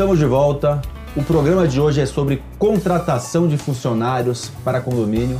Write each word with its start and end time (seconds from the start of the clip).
Estamos 0.00 0.18
de 0.18 0.24
volta. 0.24 0.80
O 1.14 1.22
programa 1.22 1.68
de 1.68 1.78
hoje 1.78 2.00
é 2.00 2.06
sobre 2.06 2.42
contratação 2.58 3.46
de 3.46 3.58
funcionários 3.58 4.50
para 4.64 4.80
condomínio. 4.80 5.38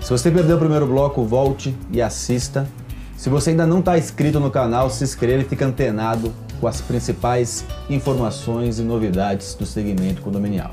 Se 0.00 0.10
você 0.10 0.30
perdeu 0.30 0.54
o 0.54 0.58
primeiro 0.60 0.86
bloco, 0.86 1.24
volte 1.24 1.76
e 1.90 2.00
assista. 2.00 2.68
Se 3.16 3.28
você 3.28 3.50
ainda 3.50 3.66
não 3.66 3.80
está 3.80 3.98
inscrito 3.98 4.38
no 4.38 4.48
canal, 4.48 4.88
se 4.90 5.02
inscreva 5.02 5.42
e 5.42 5.44
fique 5.44 5.64
antenado 5.64 6.32
com 6.60 6.68
as 6.68 6.80
principais 6.80 7.64
informações 7.88 8.78
e 8.78 8.82
novidades 8.82 9.56
do 9.56 9.66
segmento 9.66 10.22
condominial. 10.22 10.72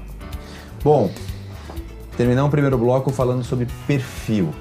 Bom, 0.83 1.09
terminamos 2.15 2.49
o 2.49 2.51
primeiro 2.51 2.77
bloco 2.77 3.09
falando 3.11 3.43
sobre 3.43 3.67
perfil. 3.87 4.53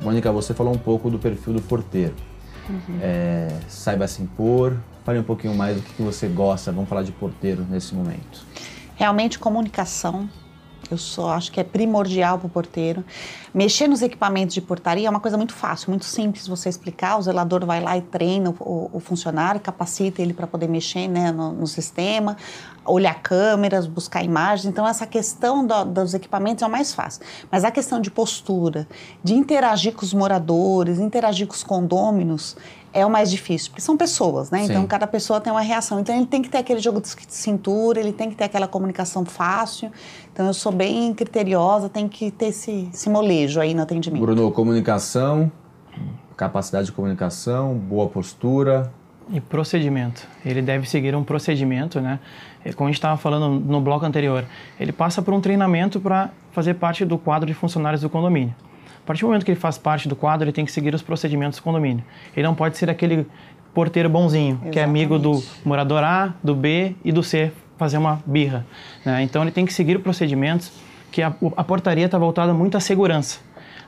Mônica, 0.00 0.30
você 0.30 0.54
falou 0.54 0.72
um 0.72 0.78
pouco 0.78 1.10
do 1.10 1.18
perfil 1.18 1.54
do 1.54 1.62
porteiro. 1.62 2.14
Uhum. 2.70 2.98
É, 3.02 3.48
saiba 3.66 4.06
se 4.06 4.22
impor, 4.22 4.76
fale 5.04 5.18
um 5.18 5.24
pouquinho 5.24 5.54
mais 5.54 5.76
do 5.76 5.82
que 5.82 6.02
você 6.02 6.28
gosta. 6.28 6.72
Vamos 6.72 6.88
falar 6.88 7.02
de 7.02 7.12
porteiro 7.12 7.66
nesse 7.68 7.94
momento. 7.94 8.44
Realmente 8.96 9.38
comunicação, 9.38 10.28
eu 10.90 10.98
só 10.98 11.30
acho 11.30 11.50
que 11.50 11.58
é 11.58 11.64
primordial 11.64 12.38
para 12.38 12.46
o 12.46 12.50
porteiro. 12.50 13.04
Mexer 13.54 13.88
nos 13.88 14.02
equipamentos 14.02 14.54
de 14.54 14.60
portaria 14.60 15.06
é 15.06 15.10
uma 15.10 15.20
coisa 15.20 15.36
muito 15.36 15.54
fácil, 15.54 15.90
muito 15.90 16.04
simples 16.04 16.46
você 16.46 16.68
explicar. 16.68 17.18
O 17.18 17.22
zelador 17.22 17.64
vai 17.64 17.80
lá 17.80 17.96
e 17.96 18.02
treina 18.02 18.50
o, 18.50 18.90
o 18.92 19.00
funcionário, 19.00 19.60
capacita 19.60 20.20
ele 20.20 20.34
para 20.34 20.46
poder 20.46 20.68
mexer 20.68 21.08
né, 21.08 21.32
no, 21.32 21.52
no, 21.52 21.66
sistema, 21.66 22.36
olhar 22.84 23.14
câmeras, 23.22 23.86
buscar 23.86 24.24
imagens. 24.24 24.66
Então, 24.66 24.86
essa 24.86 25.06
questão 25.06 25.66
do, 25.66 25.84
dos 25.84 26.14
equipamentos 26.14 26.62
é 26.62 26.66
o 26.66 26.70
mais 26.70 26.94
fácil. 26.94 27.22
Mas 27.50 27.64
a 27.64 27.70
questão 27.70 28.00
de 28.00 28.10
postura, 28.10 28.86
de 29.22 29.34
interagir 29.34 29.94
com 29.94 30.04
os 30.04 30.12
moradores, 30.12 30.98
interagir 30.98 31.46
com 31.46 31.54
os 31.54 31.62
condôminos, 31.62 32.56
é 32.92 33.06
o 33.06 33.10
mais 33.10 33.30
difícil, 33.30 33.70
porque 33.70 33.80
são 33.80 33.96
pessoas, 33.96 34.50
né? 34.50 34.58
Então, 34.58 34.66
Sim. 34.66 34.72
Então 34.72 34.86
cada 34.86 35.06
pessoa 35.06 35.40
tem 35.40 35.52
uma 35.52 35.62
reação. 35.62 35.98
Então 36.00 36.14
ele 36.14 36.26
tem 36.26 36.42
que 36.42 36.48
ter 36.48 36.58
aquele 36.58 36.80
jogo 36.80 37.00
de 37.00 37.08
cintura, 37.28 37.98
ele 37.98 38.12
tem 38.12 38.28
que 38.28 38.36
ter 38.36 38.44
aquela 38.44 38.68
comunicação 38.68 39.24
fácil. 39.24 39.90
Então 40.32 40.46
eu 40.46 40.54
sou 40.54 40.70
bem 40.70 41.14
criteriosa, 41.14 41.88
tem 41.88 42.06
que 42.08 42.30
ter 42.30 42.46
esse, 42.46 42.90
esse 42.92 43.08
molejo 43.08 43.60
aí 43.60 43.74
no 43.74 43.82
atendimento. 43.82 44.20
Bruno, 44.20 44.50
comunicação, 44.52 45.50
capacidade 46.36 46.86
de 46.86 46.92
comunicação, 46.92 47.74
boa 47.74 48.08
postura. 48.08 48.92
E 49.30 49.40
procedimento. 49.40 50.26
Ele 50.44 50.62
deve 50.62 50.88
seguir 50.88 51.14
um 51.14 51.22
procedimento, 51.24 52.00
né? 52.00 52.18
É, 52.64 52.72
como 52.72 52.88
a 52.88 52.90
gente 52.90 52.98
estava 52.98 53.16
falando 53.16 53.60
no 53.60 53.80
bloco 53.80 54.04
anterior, 54.04 54.44
ele 54.78 54.92
passa 54.92 55.20
por 55.22 55.34
um 55.34 55.40
treinamento 55.40 56.00
para 56.00 56.30
fazer 56.52 56.74
parte 56.74 57.04
do 57.04 57.18
quadro 57.18 57.46
de 57.46 57.54
funcionários 57.54 58.02
do 58.02 58.10
condomínio. 58.10 58.54
A 59.02 59.06
partir 59.06 59.22
do 59.22 59.26
momento 59.26 59.44
que 59.44 59.50
ele 59.50 59.58
faz 59.58 59.76
parte 59.76 60.08
do 60.08 60.14
quadro, 60.14 60.44
ele 60.44 60.52
tem 60.52 60.64
que 60.64 60.70
seguir 60.70 60.94
os 60.94 61.02
procedimentos 61.02 61.58
do 61.58 61.62
condomínio. 61.62 62.04
Ele 62.36 62.46
não 62.46 62.54
pode 62.54 62.76
ser 62.76 62.88
aquele 62.88 63.26
porteiro 63.74 64.08
bonzinho, 64.08 64.52
Exatamente. 64.52 64.72
que 64.72 64.78
é 64.78 64.84
amigo 64.84 65.18
do 65.18 65.42
morador 65.64 66.04
A, 66.04 66.34
do 66.42 66.54
B 66.54 66.94
e 67.04 67.10
do 67.10 67.22
C, 67.22 67.50
fazer 67.76 67.98
uma 67.98 68.22
birra. 68.24 68.64
Né? 69.04 69.22
Então 69.22 69.42
ele 69.42 69.50
tem 69.50 69.66
que 69.66 69.72
seguir 69.72 69.98
procedimentos 69.98 70.72
que 71.10 71.20
a, 71.20 71.34
a 71.56 71.64
portaria 71.64 72.06
está 72.06 72.16
voltada 72.16 72.54
muito 72.54 72.76
à 72.76 72.80
segurança 72.80 73.40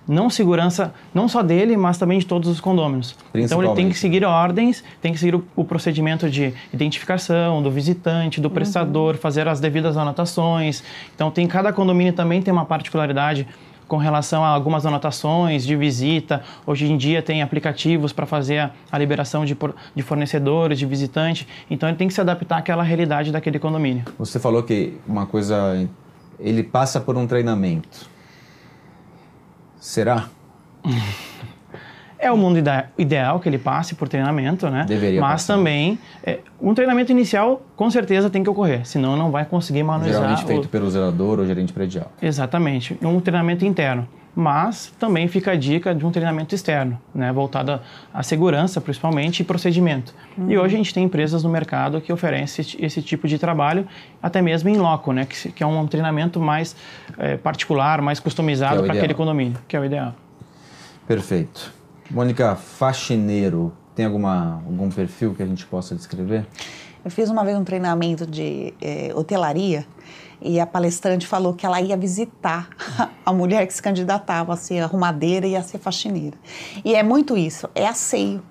não 0.07 0.29
segurança 0.29 0.93
não 1.13 1.29
só 1.29 1.43
dele, 1.43 1.77
mas 1.77 1.99
também 1.99 2.19
de 2.19 2.27
todos 2.27 2.49
os 2.49 2.61
condôminos. 2.61 3.17
Então 3.35 3.63
ele 3.63 3.75
tem 3.75 3.89
que 3.89 3.99
seguir 3.99 4.25
ordens, 4.25 4.85
tem 5.01 5.13
que 5.13 5.19
seguir 5.19 5.35
o, 5.35 5.45
o 5.57 5.65
procedimento 5.65 6.29
de 6.29 6.53
identificação 6.73 7.63
do 7.63 7.71
visitante, 7.71 8.41
do 8.41 8.51
prestador, 8.51 9.15
uhum. 9.15 9.21
fazer 9.21 9.49
as 9.49 9.61
devidas 9.61 9.97
anotações. 9.97 10.83
Então 11.15 11.31
tem 11.31 11.47
cada 11.47 11.73
condomínio 11.73 12.13
também 12.13 12.43
tem 12.43 12.53
uma 12.53 12.65
particularidade 12.65 13.47
com 13.87 13.97
relação 13.97 14.45
a 14.45 14.49
algumas 14.49 14.87
anotações 14.87 15.65
de 15.65 15.77
visita. 15.77 16.43
Hoje 16.67 16.91
em 16.91 16.97
dia 16.97 17.23
tem 17.23 17.43
aplicativos 17.43 18.13
para 18.13 18.27
fazer 18.27 18.59
a, 18.59 18.71
a 18.91 18.99
liberação 18.99 19.45
de, 19.45 19.57
de, 19.95 20.03
fornecedores, 20.03 20.79
de 20.79 20.87
visitante. 20.87 21.47
Então 21.71 21.89
ele 21.89 21.97
tem 21.97 22.09
que 22.09 22.15
se 22.15 22.21
adaptar 22.21 22.59
àquela 22.59 22.83
realidade 22.83 23.31
daquele 23.31 23.59
condomínio. 23.59 24.05
Você 24.19 24.39
falou 24.39 24.63
que 24.63 24.95
uma 25.07 25.27
coisa, 25.27 25.89
ele 26.39 26.63
passa 26.63 27.01
por 27.01 27.17
um 27.17 27.27
treinamento. 27.27 28.14
Será? 29.95 30.25
É 32.19 32.29
o 32.33 32.37
mundo 32.37 32.59
ideal 32.99 33.39
que 33.39 33.49
ele 33.49 33.59
passe 33.59 33.95
por 33.95 34.09
treinamento, 34.09 34.69
né? 34.69 34.85
Deveria 34.89 35.21
Mas 35.21 35.43
passar. 35.43 35.55
também, 35.55 36.01
é, 36.25 36.41
um 36.61 36.75
treinamento 36.75 37.13
inicial 37.13 37.63
com 37.77 37.89
certeza 37.89 38.29
tem 38.29 38.43
que 38.43 38.51
ocorrer, 38.51 38.85
senão 38.85 39.17
não 39.17 39.31
vai 39.31 39.45
conseguir 39.45 39.85
manusear. 39.85 40.15
Geralmente 40.15 40.45
feito 40.47 40.65
o... 40.65 40.69
pelo 40.69 40.91
zelador 40.91 41.39
ou 41.39 41.47
gerente 41.47 41.73
predial. 41.73 42.11
Exatamente, 42.21 42.99
um 43.01 43.21
treinamento 43.21 43.65
interno. 43.65 44.09
Mas 44.37 44.93
também 44.99 45.29
fica 45.29 45.53
a 45.53 45.55
dica 45.55 45.95
de 45.95 46.05
um 46.05 46.11
treinamento 46.11 46.55
externo, 46.55 47.01
né? 47.15 47.33
voltado 47.33 47.81
à 48.13 48.23
segurança, 48.23 48.81
principalmente, 48.81 49.41
e 49.41 49.45
procedimento. 49.45 50.13
Uhum. 50.37 50.51
E 50.51 50.59
hoje 50.59 50.75
a 50.75 50.79
gente 50.79 50.93
tem 50.93 51.05
empresas 51.05 51.45
no 51.45 51.51
mercado 51.51 52.01
que 52.01 52.13
oferecem 52.13 52.65
esse, 52.65 52.85
esse 52.85 53.03
tipo 53.03 53.29
de 53.29 53.39
trabalho, 53.39 53.87
até 54.21 54.43
mesmo 54.43 54.69
em 54.69 54.77
loco, 54.77 55.13
né? 55.13 55.25
que, 55.25 55.53
que 55.53 55.63
é 55.63 55.67
um 55.67 55.87
treinamento 55.87 56.41
mais 56.41 56.75
é, 57.17 57.37
particular, 57.37 58.03
mais 58.03 58.19
customizado 58.19 58.83
é 58.83 58.87
para 58.87 58.95
aquele 58.95 59.15
condomínio, 59.15 59.59
que 59.69 59.77
é 59.77 59.81
o 59.81 59.85
ideal. 59.85 60.15
Perfeito. 61.07 61.73
Mônica, 62.11 62.57
faxineiro, 62.57 63.73
tem 63.95 64.05
alguma, 64.05 64.63
algum 64.67 64.91
perfil 64.91 65.35
que 65.35 65.43
a 65.43 65.47
gente 65.47 65.65
possa 65.65 65.95
descrever? 65.95 66.45
Eu 67.05 67.11
fiz 67.11 67.31
uma 67.31 67.45
vez 67.45 67.57
um 67.57 67.65
treinamento 67.65 68.27
de 68.27 68.75
é, 68.81 69.13
hotelaria 69.15 69.87
e 70.41 70.61
a 70.61 70.67
palestrante 70.67 71.27
falou 71.27 71.55
que 71.55 71.65
ela 71.65 71.81
ia 71.81 71.97
visitar 71.97 72.69
a 73.25 73.33
mulher 73.33 73.67
que 73.67 73.75
se 73.75 73.83
candidatava 73.83 74.53
a 74.53 74.57
ser 74.57 74.81
arrumadeira 74.81 75.47
e 75.47 75.57
a 75.57 75.63
ser 75.63 75.79
faxineira. 75.79 76.37
E 76.85 76.95
é 76.95 77.03
muito 77.03 77.37
isso, 77.37 77.69
é 77.75 77.87
asseio, 77.87 78.43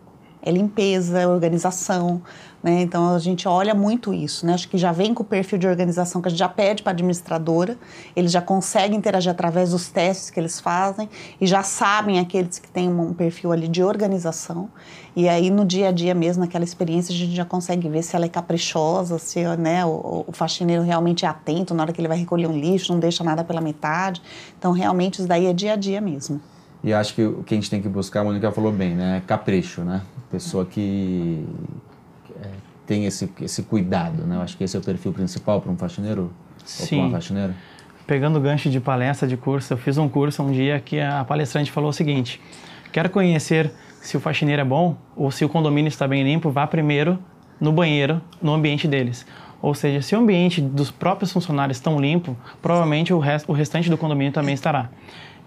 é 0.44 0.52
limpeza, 0.52 1.20
é 1.20 1.28
organização, 1.28 2.22
né? 2.62 2.82
Então 2.82 3.16
a 3.16 3.20
gente 3.20 3.48
olha 3.48 3.74
muito 3.74 4.14
isso, 4.14 4.46
né? 4.46 4.54
Acho 4.54 4.68
que 4.68 4.78
já 4.78 4.92
vem 4.92 5.14
com 5.14 5.24
o 5.24 5.26
perfil 5.26 5.58
de 5.58 5.68
organização 5.68 6.22
que 6.22 6.28
a 6.28 6.32
gente 6.32 6.40
já 6.40 6.50
pede 6.50 6.84
para 6.84 6.92
a 6.92 6.94
administradora, 6.94 7.78
eles 8.16 8.32
já 8.32 8.42
conseguem 8.42 8.98
interagir 8.98 9.32
através 9.32 9.72
dos 9.72 9.90
testes 9.90 10.30
que 10.30 10.40
eles 10.40 10.60
fazem 10.60 11.10
e 11.40 11.48
já 11.48 11.64
sabem 11.64 12.20
aqueles 12.20 12.60
que 12.60 12.70
têm 12.70 12.90
um 12.90 13.14
perfil 13.14 13.52
ali 13.52 13.68
de 13.68 13.82
organização. 13.82 14.70
E 15.16 15.30
aí 15.30 15.50
no 15.50 15.64
dia 15.64 15.90
a 15.90 15.92
dia 15.92 16.14
mesmo, 16.14 16.42
naquela 16.42 16.64
experiência, 16.64 17.14
a 17.14 17.18
gente 17.18 17.36
já 17.36 17.46
consegue 17.46 17.88
ver 17.88 18.02
se 18.04 18.16
ela 18.16 18.26
é 18.26 18.30
caprichosa, 18.30 19.18
se 19.20 19.44
né, 19.58 19.86
o, 19.86 20.26
o 20.28 20.32
faxineiro 20.32 20.84
realmente 20.84 21.26
é 21.26 21.28
atento 21.28 21.74
na 21.74 21.84
hora 21.84 21.94
que 21.94 22.02
ele 22.02 22.08
vai 22.08 22.18
recolher 22.18 22.48
um 22.48 22.58
lixo, 22.58 22.92
não 22.92 23.00
deixa 23.00 23.24
nada 23.24 23.44
pela 23.44 23.62
metade. 23.62 24.22
Então 24.58 24.72
realmente 24.72 25.20
isso 25.20 25.28
daí 25.28 25.46
é 25.46 25.54
dia 25.54 25.74
a 25.74 25.76
dia 25.76 26.02
mesmo. 26.02 26.42
E 26.84 26.94
acho 26.94 27.16
que 27.16 27.24
o 27.24 27.44
que 27.44 27.54
a 27.54 27.58
gente 27.58 27.70
tem 27.70 27.82
que 27.82 27.88
buscar, 27.88 28.22
a 28.22 28.24
Mônica 28.26 28.52
falou 28.52 28.72
bem, 28.72 28.94
né? 28.94 29.18
É 29.18 29.22
capricho, 29.22 29.82
né? 29.84 30.02
Pessoa 30.34 30.66
que 30.66 31.46
é, 32.42 32.48
tem 32.88 33.06
esse, 33.06 33.32
esse 33.40 33.62
cuidado, 33.62 34.24
né? 34.26 34.36
Eu 34.36 34.42
acho 34.42 34.58
que 34.58 34.64
esse 34.64 34.76
é 34.76 34.80
o 34.80 34.82
perfil 34.82 35.14
principal 35.14 35.62
para 35.62 35.72
um 35.72 35.78
faxineiro 35.78 36.34
Sim. 36.66 36.98
ou 36.98 37.04
uma 37.04 37.12
faxineira. 37.12 37.56
Pegando 38.08 38.40
o 38.40 38.42
gancho 38.42 38.68
de 38.68 38.80
palestra, 38.80 39.28
de 39.28 39.38
curso, 39.38 39.72
eu 39.74 39.78
fiz 39.78 39.96
um 40.00 40.10
curso 40.10 40.42
um 40.42 40.52
dia 40.52 40.80
que 40.80 41.00
a 41.00 41.24
palestrante 41.24 41.72
falou 41.72 41.92
o 41.92 41.94
seguinte: 41.94 42.42
quer 42.92 43.10
conhecer 43.10 43.72
se 44.02 44.18
o 44.18 44.20
faxineiro 44.20 44.64
é 44.64 44.66
bom 44.66 44.98
ou 45.16 45.30
se 45.30 45.46
o 45.46 45.50
condomínio 45.50 45.88
está 45.88 46.08
bem 46.08 46.24
limpo, 46.24 46.50
vá 46.50 46.66
primeiro 46.66 47.20
no 47.62 47.72
banheiro, 47.72 48.20
no 48.42 48.56
ambiente 48.56 48.88
deles. 48.88 49.28
Ou 49.62 49.76
seja, 49.76 50.02
se 50.02 50.16
o 50.16 50.20
ambiente 50.20 50.60
dos 50.60 50.90
próprios 50.90 51.32
funcionários 51.32 51.78
estão 51.78 52.02
limpo, 52.02 52.36
provavelmente 52.60 53.14
o, 53.14 53.20
rest, 53.20 53.48
o 53.48 53.54
restante 53.54 53.88
do 53.88 54.00
condomínio 54.00 54.34
também 54.34 54.56
estará. 54.56 54.90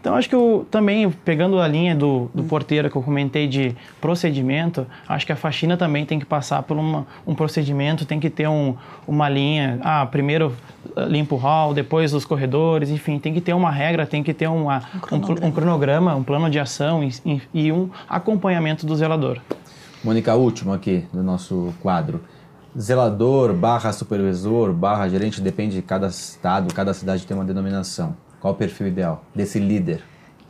Então, 0.06 0.14
acho 0.14 0.28
que 0.28 0.36
eu, 0.36 0.64
também, 0.70 1.10
pegando 1.10 1.58
a 1.58 1.66
linha 1.66 1.92
do, 1.92 2.30
do 2.32 2.44
porteiro 2.44 2.88
que 2.88 2.94
eu 2.94 3.02
comentei 3.02 3.48
de 3.48 3.74
procedimento, 4.00 4.86
acho 5.08 5.26
que 5.26 5.32
a 5.32 5.36
faxina 5.36 5.76
também 5.76 6.06
tem 6.06 6.20
que 6.20 6.24
passar 6.24 6.62
por 6.62 6.76
uma, 6.76 7.04
um 7.26 7.34
procedimento, 7.34 8.06
tem 8.06 8.20
que 8.20 8.30
ter 8.30 8.46
um, 8.46 8.76
uma 9.04 9.28
linha. 9.28 9.80
Ah, 9.82 10.06
primeiro 10.06 10.54
ah, 10.94 11.06
limpa 11.06 11.34
o 11.34 11.38
hall, 11.38 11.74
depois 11.74 12.14
os 12.14 12.24
corredores, 12.24 12.88
enfim, 12.88 13.18
tem 13.18 13.34
que 13.34 13.40
ter 13.40 13.52
uma 13.52 13.68
regra, 13.68 14.06
tem 14.06 14.22
que 14.22 14.32
ter 14.32 14.46
uma, 14.46 14.80
um, 14.94 15.00
cronograma. 15.00 15.44
Um, 15.44 15.48
um, 15.48 15.50
cronograma, 15.50 16.14
um 16.14 16.22
plano 16.22 16.48
de 16.48 16.60
ação 16.60 17.02
e, 17.02 17.42
e 17.52 17.72
um 17.72 17.90
acompanhamento 18.08 18.86
do 18.86 18.94
zelador. 18.94 19.40
Mônica, 20.04 20.32
último 20.36 20.72
aqui 20.72 21.04
do 21.12 21.20
nosso 21.20 21.74
quadro 21.82 22.20
zelador 22.78 23.54
barra 23.54 23.90
supervisor 23.92 24.72
barra 24.72 25.08
gerente 25.08 25.40
depende 25.40 25.76
de 25.76 25.82
cada 25.82 26.06
estado, 26.08 26.72
cada 26.72 26.94
cidade 26.94 27.26
tem 27.26 27.36
uma 27.36 27.44
denominação. 27.44 28.14
Qual 28.40 28.52
o 28.54 28.56
perfil 28.56 28.88
ideal 28.88 29.24
desse 29.34 29.58
líder? 29.58 30.02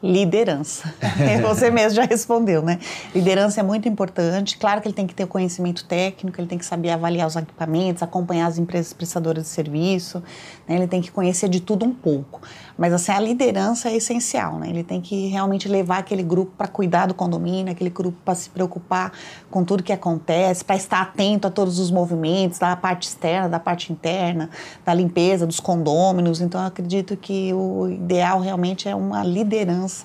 Liderança. 0.06 0.94
Você 1.42 1.70
mesmo 1.70 1.96
já 1.96 2.04
respondeu, 2.04 2.62
né? 2.62 2.78
Liderança 3.14 3.60
é 3.60 3.62
muito 3.62 3.88
importante. 3.88 4.56
Claro 4.56 4.80
que 4.80 4.88
ele 4.88 4.94
tem 4.94 5.06
que 5.06 5.14
ter 5.14 5.24
o 5.24 5.26
conhecimento 5.26 5.84
técnico, 5.84 6.40
ele 6.40 6.48
tem 6.48 6.58
que 6.58 6.64
saber 6.64 6.90
avaliar 6.90 7.26
os 7.26 7.36
equipamentos, 7.36 8.02
acompanhar 8.02 8.46
as 8.46 8.58
empresas 8.58 8.92
prestadoras 8.92 9.44
de 9.44 9.48
serviço, 9.48 10.22
né? 10.68 10.76
ele 10.76 10.86
tem 10.86 11.00
que 11.00 11.10
conhecer 11.10 11.48
de 11.48 11.60
tudo 11.60 11.84
um 11.84 11.92
pouco. 11.92 12.40
Mas 12.78 12.92
assim, 12.92 13.12
a 13.12 13.20
liderança 13.20 13.88
é 13.88 13.96
essencial, 13.96 14.58
né? 14.58 14.68
Ele 14.68 14.84
tem 14.84 15.00
que 15.00 15.28
realmente 15.28 15.66
levar 15.66 15.98
aquele 15.98 16.22
grupo 16.22 16.52
para 16.56 16.68
cuidar 16.68 17.06
do 17.06 17.14
condomínio, 17.14 17.72
aquele 17.72 17.88
grupo 17.88 18.18
para 18.24 18.34
se 18.34 18.50
preocupar 18.50 19.12
com 19.50 19.64
tudo 19.64 19.82
que 19.82 19.92
acontece, 19.92 20.62
para 20.62 20.76
estar 20.76 21.00
atento 21.00 21.48
a 21.48 21.50
todos 21.50 21.78
os 21.78 21.90
movimentos, 21.90 22.58
da 22.58 22.76
parte 22.76 23.08
externa, 23.08 23.48
da 23.48 23.58
parte 23.58 23.92
interna, 23.92 24.50
da 24.84 24.92
limpeza 24.92 25.46
dos 25.46 25.58
condôminos. 25.58 26.40
Então, 26.40 26.60
eu 26.60 26.66
acredito 26.66 27.16
que 27.16 27.52
o 27.54 27.88
ideal 27.88 28.40
realmente 28.40 28.88
é 28.88 28.94
uma 28.94 29.24
liderança 29.24 29.95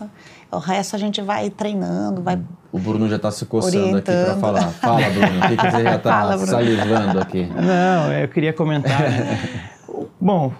O 0.52 0.58
resto 0.58 0.96
a 0.96 1.00
gente 1.00 1.22
vai 1.22 1.50
treinando, 1.50 2.22
vai. 2.22 2.40
O 2.72 2.80
Bruno 2.80 3.08
já 3.10 3.16
está 3.16 3.32
se 3.32 3.46
coçando 3.46 3.98
aqui 3.98 4.12
para 4.12 4.36
falar. 4.38 4.68
Fala, 4.72 5.10
Bruno. 5.10 5.40
O 5.40 5.48
que, 5.48 5.58
que 5.58 5.72
você 5.72 5.84
já 5.84 5.96
está 5.96 6.38
salivando 6.38 7.20
aqui? 7.20 7.50
Não, 7.56 8.14
eu 8.14 8.28
queria 8.28 8.54
comentar. 8.54 9.00
Né? 9.00 9.70
Bom, 10.20 10.54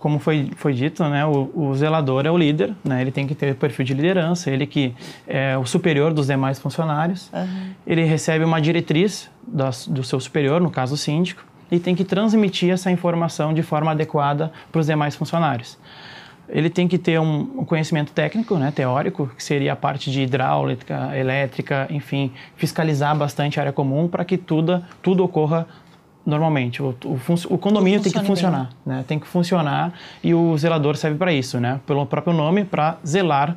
como 0.00 0.18
foi, 0.18 0.50
foi 0.56 0.72
dito, 0.72 1.04
né, 1.04 1.26
o, 1.26 1.50
o, 1.54 1.74
zelador 1.74 2.24
é 2.24 2.30
o 2.30 2.38
líder, 2.38 2.74
né, 2.82 3.02
ele 3.02 3.10
tem 3.10 3.26
que 3.26 3.34
ter 3.34 3.54
perfil 3.54 3.84
de 3.84 3.92
liderança, 3.92 4.50
ele 4.50 4.66
que 4.66 4.94
é 5.28 5.58
o 5.58 5.66
superior 5.66 6.14
dos 6.14 6.26
demais 6.26 6.58
funcionários, 6.58 7.30
uhum. 7.32 7.70
ele 7.86 8.02
recebe 8.04 8.42
uma 8.42 8.60
diretriz 8.60 9.30
do 9.46 10.02
seu 10.02 10.18
superior, 10.18 10.58
no 10.60 10.70
caso 10.70 10.94
o 10.94 10.96
síndico, 10.96 11.44
e 11.70 11.78
tem 11.78 11.94
que 11.94 12.04
transmitir 12.04 12.70
essa 12.70 12.90
informação 12.90 13.52
de 13.52 13.62
forma 13.62 13.90
adequada 13.90 14.50
para 14.72 14.80
os 14.80 14.86
demais 14.86 15.14
funcionários. 15.14 15.78
Ele 16.52 16.68
tem 16.68 16.88
que 16.88 16.98
ter 16.98 17.20
um, 17.20 17.64
conhecimento 17.64 18.12
técnico, 18.12 18.56
né, 18.56 18.70
teórico, 18.70 19.30
que 19.36 19.42
seria 19.42 19.72
a 19.72 19.76
parte 19.76 20.10
de 20.10 20.22
hidráulica, 20.22 21.16
elétrica, 21.16 21.86
enfim, 21.90 22.32
fiscalizar 22.56 23.16
bastante 23.16 23.58
a 23.58 23.62
área 23.62 23.72
comum 23.72 24.08
para 24.08 24.24
que 24.24 24.36
tudo, 24.36 24.84
tudo 25.02 25.24
ocorra 25.24 25.66
normalmente. 26.24 26.82
O, 26.82 26.94
o, 27.04 27.18
o 27.54 27.58
condomínio 27.58 28.00
tem 28.00 28.12
que 28.12 28.22
funcionar, 28.24 28.70
né? 28.84 29.04
Tem 29.06 29.18
que 29.18 29.26
funcionar 29.26 29.92
e 30.22 30.34
o 30.34 30.56
zelador 30.56 30.96
serve 30.96 31.16
para 31.16 31.32
isso, 31.32 31.58
né? 31.58 31.80
Pelo 31.86 32.04
próprio 32.06 32.32
nome, 32.32 32.64
para 32.64 32.98
zelar, 33.06 33.56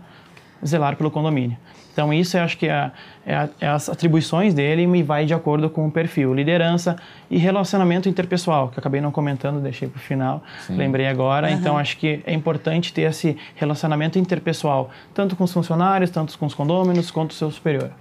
zelar 0.65 0.95
pelo 0.95 1.11
condomínio. 1.11 1.57
Então 1.93 2.11
isso 2.11 2.35
eu 2.35 2.41
acho 2.41 2.57
que 2.57 2.67
é, 2.67 2.91
é, 3.25 3.49
é, 3.61 3.67
as 3.67 3.87
atribuições 3.87 4.53
dele 4.53 4.83
e 4.83 5.03
vai 5.03 5.25
de 5.25 5.33
acordo 5.33 5.69
com 5.69 5.87
o 5.87 5.91
perfil, 5.91 6.33
liderança 6.33 6.95
e 7.29 7.37
relacionamento 7.37 8.09
interpessoal, 8.09 8.69
que 8.69 8.79
eu 8.79 8.81
acabei 8.81 8.99
não 8.99 9.11
comentando, 9.11 9.61
deixei 9.61 9.87
para 9.87 9.97
o 9.97 10.01
final, 10.01 10.43
Sim. 10.65 10.75
lembrei 10.75 11.07
agora. 11.07 11.47
Uhum. 11.47 11.53
Então 11.53 11.77
acho 11.77 11.97
que 11.97 12.21
é 12.25 12.33
importante 12.33 12.91
ter 12.91 13.03
esse 13.03 13.37
relacionamento 13.55 14.17
interpessoal, 14.17 14.89
tanto 15.13 15.35
com 15.35 15.43
os 15.43 15.53
funcionários, 15.53 16.09
tanto 16.09 16.37
com 16.37 16.47
os 16.47 16.55
condôminos, 16.55 17.11
quanto 17.11 17.31
o 17.31 17.33
seu 17.35 17.51
superior. 17.51 17.91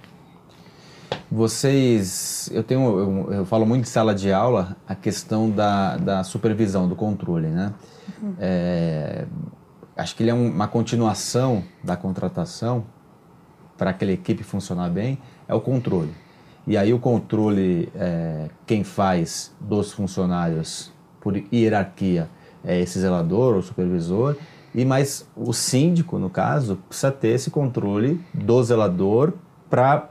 Vocês, 1.31 2.49
eu 2.53 2.63
tenho, 2.63 2.81
eu, 2.99 3.33
eu, 3.33 3.45
falo 3.45 3.65
muito 3.65 3.81
em 3.81 3.87
sala 3.87 4.13
de 4.13 4.31
aula 4.31 4.75
a 4.87 4.95
questão 4.95 5.49
da, 5.49 5.97
da 5.97 6.23
supervisão, 6.23 6.87
do 6.87 6.95
controle, 6.95 7.47
né? 7.47 7.73
Uhum. 8.21 8.35
É, 8.39 9.25
acho 9.95 10.15
que 10.15 10.23
ele 10.23 10.29
é 10.29 10.33
um, 10.33 10.49
uma 10.49 10.67
continuação 10.67 11.63
da 11.83 11.95
contratação 11.95 12.85
para 13.77 13.91
aquela 13.91 14.11
equipe 14.11 14.43
funcionar 14.43 14.89
bem, 14.89 15.17
é 15.47 15.53
o 15.53 15.61
controle. 15.61 16.13
E 16.65 16.77
aí 16.77 16.93
o 16.93 16.99
controle, 16.99 17.91
é, 17.95 18.49
quem 18.65 18.83
faz 18.83 19.51
dos 19.59 19.91
funcionários 19.91 20.91
por 21.19 21.35
hierarquia 21.51 22.29
é 22.63 22.79
esse 22.79 22.99
zelador 22.99 23.55
ou 23.55 23.61
supervisor, 23.61 24.37
e 24.73 24.85
mais 24.85 25.27
o 25.35 25.53
síndico, 25.53 26.17
no 26.17 26.29
caso, 26.29 26.77
precisa 26.87 27.11
ter 27.11 27.29
esse 27.29 27.51
controle 27.51 28.19
do 28.33 28.63
zelador 28.63 29.33
para 29.69 30.09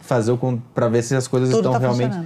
fazer 0.00 0.32
o 0.32 0.62
para 0.72 0.88
ver 0.88 1.02
se 1.02 1.14
as 1.14 1.28
coisas 1.28 1.50
Tudo 1.50 1.58
estão 1.58 1.72
tá 1.72 1.78
realmente. 1.78 2.16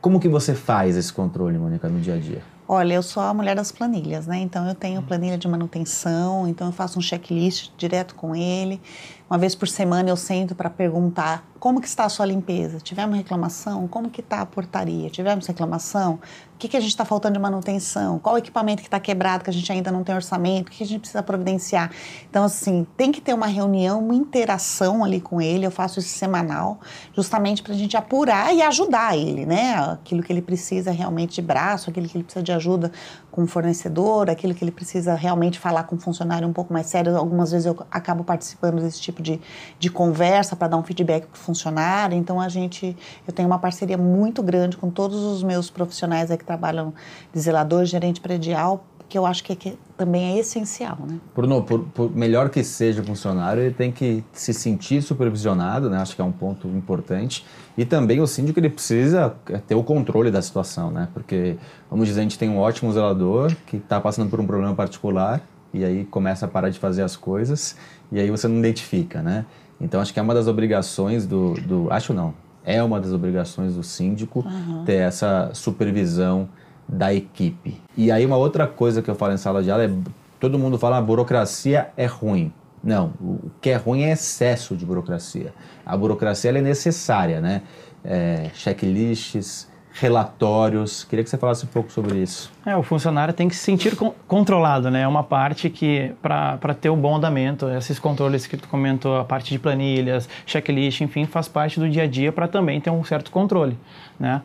Como 0.00 0.20
que 0.20 0.28
você 0.28 0.54
faz 0.54 0.96
esse 0.96 1.12
controle, 1.12 1.58
Mônica, 1.58 1.88
no 1.88 2.00
dia 2.00 2.14
a 2.14 2.18
dia? 2.18 2.42
Olha, 2.74 2.94
eu 2.94 3.02
sou 3.02 3.22
a 3.22 3.34
mulher 3.34 3.54
das 3.54 3.70
planilhas, 3.70 4.26
né? 4.26 4.38
Então 4.38 4.66
eu 4.66 4.74
tenho 4.74 5.02
planilha 5.02 5.36
de 5.36 5.46
manutenção, 5.46 6.48
então 6.48 6.68
eu 6.68 6.72
faço 6.72 6.98
um 6.98 7.02
checklist 7.02 7.70
direto 7.76 8.14
com 8.14 8.34
ele. 8.34 8.80
Uma 9.28 9.38
vez 9.38 9.54
por 9.54 9.68
semana 9.68 10.08
eu 10.08 10.16
sento 10.16 10.54
para 10.54 10.70
perguntar 10.70 11.46
como 11.62 11.80
que 11.80 11.86
está 11.86 12.06
a 12.06 12.08
sua 12.08 12.26
limpeza. 12.26 12.80
Tivemos 12.80 13.16
reclamação? 13.16 13.86
Como 13.86 14.10
que 14.10 14.20
está 14.20 14.40
a 14.40 14.46
portaria? 14.46 15.08
Tivemos 15.08 15.46
reclamação? 15.46 16.14
O 16.54 16.58
que, 16.58 16.66
que 16.68 16.76
a 16.76 16.80
gente 16.80 16.90
está 16.90 17.04
faltando 17.04 17.34
de 17.34 17.40
manutenção? 17.40 18.18
Qual 18.18 18.34
o 18.34 18.38
equipamento 18.38 18.82
que 18.82 18.88
está 18.88 18.98
quebrado 18.98 19.44
que 19.44 19.50
a 19.50 19.52
gente 19.52 19.70
ainda 19.70 19.90
não 19.92 20.02
tem 20.02 20.12
orçamento? 20.12 20.68
O 20.68 20.70
que 20.72 20.82
a 20.82 20.86
gente 20.86 21.00
precisa 21.00 21.22
providenciar? 21.22 21.92
Então, 22.28 22.44
assim, 22.44 22.84
tem 22.96 23.12
que 23.12 23.20
ter 23.20 23.32
uma 23.32 23.46
reunião, 23.46 24.00
uma 24.00 24.14
interação 24.14 25.04
ali 25.04 25.20
com 25.20 25.40
ele. 25.40 25.64
Eu 25.64 25.70
faço 25.70 26.00
isso 26.00 26.16
semanal, 26.16 26.80
justamente 27.14 27.62
para 27.62 27.74
a 27.74 27.76
gente 27.76 27.96
apurar 27.96 28.52
e 28.52 28.60
ajudar 28.62 29.16
ele, 29.16 29.46
né? 29.46 29.74
Aquilo 29.74 30.20
que 30.22 30.32
ele 30.32 30.42
precisa 30.42 30.90
realmente 30.90 31.36
de 31.36 31.42
braço, 31.42 31.90
aquilo 31.90 32.08
que 32.08 32.16
ele 32.16 32.24
precisa 32.24 32.42
de 32.42 32.52
ajuda 32.52 32.90
com 33.30 33.44
o 33.44 33.46
fornecedor, 33.46 34.28
aquilo 34.28 34.54
que 34.54 34.62
ele 34.62 34.70
precisa 34.70 35.14
realmente 35.14 35.58
falar 35.58 35.84
com 35.84 35.96
um 35.96 35.98
funcionário 35.98 36.46
um 36.46 36.52
pouco 36.52 36.72
mais 36.72 36.86
sério. 36.86 37.16
Algumas 37.16 37.50
vezes 37.50 37.66
eu 37.66 37.76
acabo 37.90 38.22
participando 38.22 38.80
desse 38.80 39.00
tipo 39.00 39.22
de, 39.22 39.40
de 39.78 39.90
conversa 39.90 40.54
para 40.54 40.68
dar 40.68 40.76
um 40.76 40.82
feedback 40.82 41.26
para 41.26 41.36
o 41.36 41.51
funcionário. 41.52 42.16
Então 42.16 42.40
a 42.40 42.48
gente, 42.48 42.96
eu 43.26 43.32
tenho 43.32 43.48
uma 43.48 43.58
parceria 43.58 43.98
muito 43.98 44.42
grande 44.42 44.76
com 44.76 44.90
todos 44.90 45.22
os 45.22 45.42
meus 45.42 45.68
profissionais 45.70 46.30
que 46.30 46.44
trabalham 46.44 46.94
de 47.32 47.40
zelador, 47.40 47.84
gerente 47.84 48.20
predial, 48.20 48.84
que 49.12 49.18
eu 49.18 49.26
acho 49.26 49.44
que, 49.44 49.52
é 49.52 49.56
que 49.56 49.78
também 49.94 50.32
é 50.32 50.38
essencial, 50.38 50.96
né? 51.06 51.20
Bruno, 51.36 51.62
por, 51.62 51.80
por, 51.80 52.10
melhor 52.16 52.48
que 52.48 52.64
seja 52.64 53.02
funcionário, 53.02 53.62
ele 53.62 53.74
tem 53.74 53.92
que 53.92 54.24
se 54.32 54.54
sentir 54.54 55.02
supervisionado, 55.02 55.90
né? 55.90 55.98
Acho 55.98 56.16
que 56.16 56.22
é 56.22 56.24
um 56.24 56.32
ponto 56.32 56.66
importante. 56.68 57.44
E 57.76 57.84
também 57.84 58.20
o 58.20 58.26
síndico 58.26 58.58
ele 58.58 58.70
precisa 58.70 59.36
ter 59.66 59.74
o 59.74 59.82
controle 59.82 60.30
da 60.30 60.40
situação, 60.40 60.90
né? 60.90 61.08
Porque, 61.12 61.58
vamos 61.90 62.06
dizer, 62.08 62.20
a 62.20 62.22
gente 62.22 62.38
tem 62.38 62.48
um 62.48 62.56
ótimo 62.56 62.90
zelador 62.90 63.54
que 63.66 63.76
está 63.76 64.00
passando 64.00 64.30
por 64.30 64.40
um 64.40 64.46
problema 64.46 64.74
particular 64.74 65.42
e 65.74 65.84
aí 65.84 66.04
começa 66.06 66.46
a 66.46 66.48
parar 66.48 66.70
de 66.70 66.78
fazer 66.78 67.02
as 67.02 67.14
coisas 67.14 67.76
e 68.10 68.18
aí 68.18 68.30
você 68.30 68.48
não 68.48 68.58
identifica, 68.58 69.20
né? 69.20 69.44
Então 69.82 70.00
acho 70.00 70.12
que 70.12 70.20
é 70.20 70.22
uma 70.22 70.34
das 70.34 70.46
obrigações 70.46 71.26
do, 71.26 71.54
do 71.54 71.88
acho 71.90 72.14
não, 72.14 72.32
é 72.64 72.82
uma 72.82 73.00
das 73.00 73.12
obrigações 73.12 73.74
do 73.74 73.82
síndico 73.82 74.40
uhum. 74.46 74.84
ter 74.84 74.94
essa 74.94 75.50
supervisão 75.52 76.48
da 76.88 77.12
equipe. 77.12 77.80
E 77.96 78.10
aí 78.10 78.24
uma 78.24 78.36
outra 78.36 78.66
coisa 78.66 79.02
que 79.02 79.10
eu 79.10 79.14
falo 79.14 79.32
em 79.32 79.36
sala 79.36 79.62
de 79.62 79.70
aula 79.70 79.84
é 79.84 79.90
todo 80.38 80.58
mundo 80.58 80.78
fala 80.78 80.96
a 80.96 80.98
ah, 80.98 81.02
burocracia 81.02 81.90
é 81.96 82.06
ruim. 82.06 82.52
Não, 82.82 83.12
o 83.20 83.50
que 83.60 83.70
é 83.70 83.76
ruim 83.76 84.02
é 84.02 84.12
excesso 84.12 84.76
de 84.76 84.84
burocracia. 84.84 85.52
A 85.86 85.96
burocracia 85.96 86.50
é 86.50 86.60
necessária, 86.60 87.40
né? 87.40 87.62
É, 88.04 88.50
checklists, 88.54 89.68
relatórios. 89.94 91.04
Queria 91.04 91.22
que 91.22 91.30
você 91.30 91.36
falasse 91.36 91.64
um 91.64 91.68
pouco 91.68 91.90
sobre 91.92 92.18
isso. 92.18 92.50
É, 92.64 92.76
o 92.76 92.82
funcionário 92.82 93.34
tem 93.34 93.48
que 93.48 93.54
se 93.54 93.62
sentir 93.62 93.96
controlado, 94.26 94.90
né? 94.90 95.02
É 95.02 95.08
uma 95.08 95.22
parte 95.22 95.68
que, 95.68 96.12
para 96.22 96.74
ter 96.74 96.90
um 96.90 96.96
bom 96.96 97.16
andamento, 97.16 97.68
esses 97.68 97.98
controles 97.98 98.46
que 98.46 98.56
tu 98.56 98.68
comentou, 98.68 99.18
a 99.18 99.24
parte 99.24 99.50
de 99.50 99.58
planilhas, 99.58 100.28
checklist, 100.46 101.00
enfim, 101.00 101.26
faz 101.26 101.48
parte 101.48 101.78
do 101.78 101.88
dia 101.88 102.04
a 102.04 102.06
dia 102.06 102.32
para 102.32 102.48
também 102.48 102.80
ter 102.80 102.90
um 102.90 103.04
certo 103.04 103.30
controle, 103.30 103.78
né? 104.18 104.42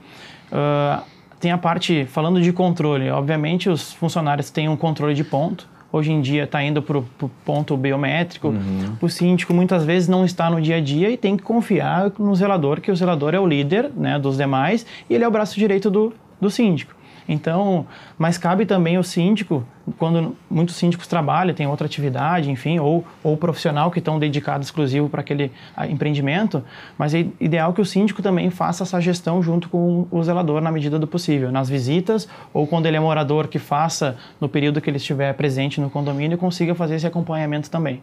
Uh, 0.52 1.02
tem 1.40 1.52
a 1.52 1.58
parte, 1.58 2.06
falando 2.06 2.42
de 2.42 2.52
controle, 2.52 3.10
obviamente 3.10 3.70
os 3.70 3.94
funcionários 3.94 4.50
têm 4.50 4.68
um 4.68 4.76
controle 4.76 5.14
de 5.14 5.24
ponto, 5.24 5.68
hoje 5.92 6.12
em 6.12 6.22
dia 6.22 6.44
está 6.44 6.64
indo 6.64 6.82
para 6.82 6.98
o 6.98 7.06
ponto 7.46 7.76
biométrico. 7.78 8.50
Uhum. 8.50 8.98
O 9.02 9.10
síndico 9.10 9.54
muitas 9.54 9.84
vezes 9.86 10.08
não 10.08 10.26
está 10.26 10.50
no 10.50 10.62
dia 10.62 10.78
a 10.78 10.82
dia 10.82 11.10
e 11.10 11.18
tem 11.18 11.38
que 11.38 11.44
confiar 11.44 12.12
no 12.20 12.36
zelador, 12.36 12.82
que 12.82 12.92
o 12.92 12.96
zelador 12.96 13.34
é 13.34 13.40
o 13.40 13.48
líder 13.48 13.92
né, 13.96 14.20
dos 14.20 14.38
demais 14.38 14.86
e 15.10 15.14
ele 15.14 15.24
é 15.24 15.28
o 15.28 15.32
braço 15.32 15.58
direito 15.58 15.90
do, 15.90 16.14
do 16.40 16.50
síndico. 16.50 16.97
Então, 17.28 17.86
mas 18.18 18.38
cabe 18.38 18.66
também 18.66 18.98
o 18.98 19.04
síndico, 19.04 19.66
quando 19.98 20.36
muitos 20.50 20.76
síndicos 20.76 21.08
trabalham, 21.08 21.54
tem 21.54 21.68
outra 21.68 21.86
atividade, 21.86 22.50
enfim, 22.50 22.80
ou, 22.80 23.06
ou 23.22 23.36
profissional 23.36 23.92
que 23.92 24.00
estão 24.00 24.18
dedicados 24.18 24.68
exclusivo 24.68 25.10
para 25.10 25.22
aquele 25.22 25.52
empreendimento, 25.90 26.64
mas 26.98 27.14
é 27.14 27.28
ideal 27.40 27.74
que 27.74 27.82
o 27.82 27.86
síndico 27.86 28.22
também 28.22 28.50
faça 28.50 28.84
essa 28.84 29.02
gestão 29.02 29.42
junto 29.44 29.68
com 29.68 30.08
o 30.10 30.24
zelador 30.24 30.62
na 30.62 30.72
medida 30.72 30.98
do 30.98 31.08
possível, 31.08 31.52
nas 31.52 31.68
visitas, 31.68 32.28
ou 32.54 32.66
quando 32.66 32.86
ele 32.86 32.96
é 32.96 33.00
morador, 33.00 33.48
que 33.48 33.60
faça 33.60 34.18
no 34.40 34.48
período 34.48 34.80
que 34.80 34.90
ele 34.90 34.98
estiver 34.98 35.34
presente 35.34 35.82
no 35.82 35.90
condomínio, 35.90 36.38
consiga 36.38 36.74
fazer 36.74 36.96
esse 36.96 37.08
acompanhamento 37.08 37.70
também. 37.70 38.02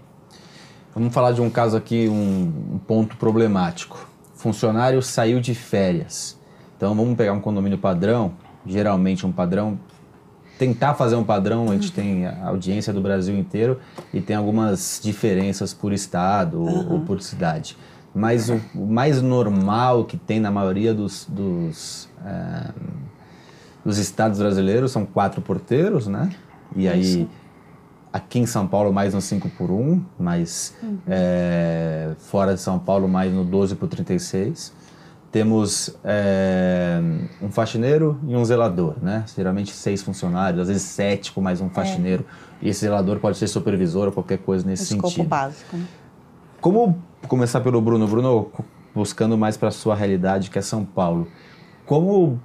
Vamos 0.95 1.13
falar 1.13 1.33
de 1.33 1.41
um 1.41 1.51
caso 1.51 1.77
aqui, 1.77 2.09
um 2.09 2.79
ponto 2.87 3.17
problemático. 3.17 4.09
Funcionário 4.35 5.03
saiu 5.03 5.41
de 5.41 5.55
férias. 5.55 6.39
Então 6.77 6.95
vamos 6.95 7.17
pegar 7.17 7.33
um 7.33 7.41
condomínio 7.41 7.79
padrão, 7.79 8.33
geralmente 8.67 9.27
um 9.27 9.33
padrão. 9.33 9.79
Tentar 10.59 10.95
fazer 10.95 11.17
um 11.17 11.25
padrão, 11.25 11.71
a 11.71 11.73
gente 11.73 11.93
tem 11.93 12.27
a 12.27 12.49
audiência 12.49 12.93
do 12.93 13.01
Brasil 13.01 13.37
inteiro 13.37 13.81
e 14.13 14.21
tem 14.21 14.37
algumas 14.37 15.01
diferenças 15.03 15.75
por 15.75 15.93
estado 15.93 16.61
uhum. 16.61 16.93
ou 16.93 17.01
por 17.01 17.21
cidade. 17.21 17.77
Mas 18.15 18.49
o, 18.49 18.61
o, 18.75 18.87
mais 18.87 19.21
normal 19.21 20.05
que 20.05 20.17
tem 20.17 20.39
na 20.39 20.53
maioria 20.53 20.95
dos, 20.95 21.27
dos, 21.29 22.09
é, 22.25 22.71
dos 23.85 23.99
estados 23.99 24.39
brasileiros 24.39 24.93
são 24.93 25.05
quatro 25.05 25.43
porteiros, 25.43 26.07
né? 26.07 26.31
E 26.77 26.87
aí, 26.87 27.01
Isso. 27.01 27.29
aqui 28.13 28.39
em 28.39 28.47
São 28.47 28.69
Paulo, 28.69 28.93
mais 28.93 29.13
no 29.13 29.21
5 29.21 29.49
por 29.51 29.73
1, 29.73 30.01
mas 30.17 30.73
uhum. 30.81 30.99
é, 31.09 32.13
fora 32.19 32.55
de 32.55 32.61
São 32.61 32.79
Paulo, 32.79 33.09
mais 33.09 33.33
no 33.33 33.45
12 33.45 33.75
por 33.75 33.89
36 33.89 34.73
temos 35.35 35.91
é, 36.05 37.01
um 37.43 37.51
faxineiro 37.51 38.21
e 38.25 38.37
um 38.37 38.45
zelador, 38.45 38.95
né? 39.03 39.25
Geralmente 39.35 39.73
seis 39.73 40.01
funcionários, 40.01 40.61
às 40.61 40.69
vezes 40.69 40.83
sete 40.83 41.33
com 41.33 41.41
mais 41.41 41.61
um 41.61 41.69
faxineiro. 41.69 42.25
É. 42.63 42.67
E 42.67 42.69
esse 42.69 42.83
zelador 42.83 43.19
pode 43.19 43.37
ser 43.37 43.49
supervisor 43.49 44.07
ou 44.07 44.13
qualquer 44.13 44.39
coisa 44.39 44.65
nesse 44.65 44.95
Escopo 44.95 45.09
sentido. 45.09 45.29
básico. 45.29 45.77
Né? 45.77 45.87
Como 46.61 47.03
começar 47.27 47.61
pelo 47.63 47.81
Bruno? 47.81 48.07
Bruno, 48.07 48.49
buscando 48.95 49.37
mais 49.37 49.57
para 49.57 49.71
a 49.71 49.73
sua 49.73 49.97
realidade, 49.97 50.51
que 50.51 50.59
é 50.61 50.63
São 50.63 50.85
Paulo. 50.85 51.27
Como 51.85 52.41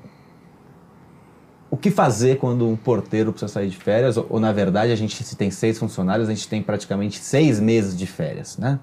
o 1.70 1.78
que 1.78 1.92
fazer 1.92 2.40
quando 2.40 2.68
um 2.68 2.76
porteiro 2.76 3.32
precisa 3.32 3.54
sair 3.54 3.70
de 3.70 3.78
férias? 3.78 4.18
Ou, 4.18 4.26
ou, 4.32 4.40
na 4.40 4.52
verdade, 4.52 4.92
a 4.92 4.96
gente, 4.96 5.24
se 5.24 5.36
tem 5.36 5.52
seis 5.52 5.78
funcionários, 5.78 6.28
a 6.28 6.34
gente 6.34 6.48
tem 6.48 6.60
praticamente 6.64 7.20
seis 7.20 7.60
meses 7.60 7.96
de 7.96 8.08
férias, 8.08 8.58
né? 8.58 8.80